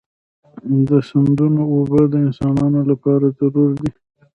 د 0.87 0.89
سیندونو 1.07 1.61
اوبه 1.73 2.01
د 2.11 2.15
انسانانو 2.27 2.81
لپاره 2.91 3.25
ضروري 3.39 3.75
دي. 3.81 3.91